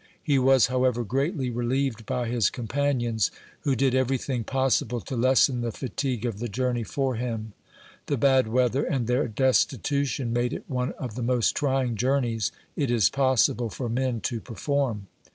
He 0.23 0.39
was, 0.39 0.65
however, 0.65 1.03
greatly 1.03 1.51
re 1.51 1.63
lieved 1.63 2.07
by 2.07 2.27
his 2.27 2.49
companions, 2.49 3.29
wLo 3.63 3.77
did 3.77 3.93
every 3.93 4.17
thing 4.17 4.43
possible 4.43 4.99
to 5.01 5.15
lessen 5.15 5.61
the 5.61 5.71
fatigue 5.71 6.25
of 6.25 6.39
the 6.39 6.49
journey 6.49 6.81
for 6.81 7.17
him. 7.17 7.53
The 8.07 8.17
bad 8.17 8.47
weather, 8.47 8.83
and 8.83 9.05
their 9.05 9.27
destitution, 9.27 10.33
made 10.33 10.53
it 10.53 10.65
one 10.67 10.93
of 10.93 11.13
the 11.13 11.21
most 11.21 11.51
trying 11.53 11.97
journeys 11.97 12.51
it 12.75 12.89
is 12.89 13.11
possible 13.11 13.69
for 13.69 13.89
men 13.89 14.21
to 14.21 14.41
perform. 14.41 15.05